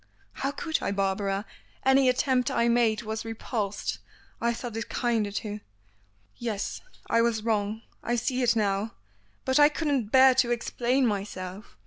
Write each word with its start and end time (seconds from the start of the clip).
"How 0.33 0.49
could 0.49 0.79
I, 0.81 0.89
Barbara? 0.91 1.45
Any 1.85 2.09
attempt 2.09 2.49
I 2.49 2.67
made 2.67 3.03
was 3.03 3.23
repulsed. 3.23 3.99
I 4.41 4.51
thought 4.51 4.75
it 4.75 4.89
kinder 4.89 5.29
to" 5.33 5.59
"Yes 6.49 6.81
I 7.07 7.21
was 7.21 7.43
wrong. 7.43 7.83
I 8.01 8.15
see 8.15 8.41
it 8.41 8.55
now. 8.55 8.93
But 9.45 9.59
I 9.59 9.69
couldn't 9.69 10.05
bear 10.07 10.33
to 10.33 10.49
explain 10.49 11.05
myself. 11.05 11.77